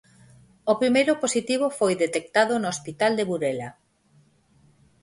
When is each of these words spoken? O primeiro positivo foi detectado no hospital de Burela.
O 0.71 0.73
primeiro 0.81 1.13
positivo 1.23 1.65
foi 1.79 1.93
detectado 2.03 2.53
no 2.57 2.67
hospital 2.73 3.11
de 3.15 3.27
Burela. 3.29 3.69